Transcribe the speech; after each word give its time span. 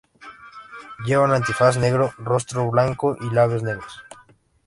Lleva 1.05 1.25
un 1.25 1.31
antifaz 1.33 1.77
negro, 1.77 2.11
rostro 2.17 2.71
blanco 2.71 3.15
y 3.21 3.29
labios 3.29 3.61
negros. 3.61 4.01